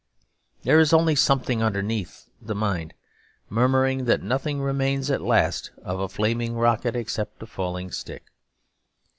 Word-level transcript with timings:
There 0.63 0.79
is 0.79 0.93
only 0.93 1.13
something 1.13 1.61
underneath 1.61 2.27
the 2.41 2.55
mind 2.55 2.95
murmuring 3.49 4.05
that 4.05 4.23
nothing 4.23 4.59
remains 4.59 5.11
at 5.11 5.21
last 5.21 5.69
of 5.83 5.99
a 5.99 6.09
flaming 6.09 6.55
rocket 6.55 6.95
except 6.95 7.43
a 7.43 7.45
falling 7.45 7.91
stick. 7.91 8.23